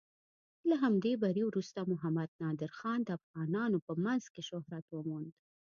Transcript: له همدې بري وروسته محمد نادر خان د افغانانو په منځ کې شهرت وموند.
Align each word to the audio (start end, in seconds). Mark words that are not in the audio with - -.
له 0.69 0.75
همدې 0.83 1.13
بري 1.23 1.43
وروسته 1.45 1.79
محمد 1.91 2.29
نادر 2.41 2.71
خان 2.77 2.99
د 3.03 3.09
افغانانو 3.19 3.77
په 3.87 3.93
منځ 4.03 4.23
کې 4.33 4.41
شهرت 4.49 4.85
وموند. 4.89 5.31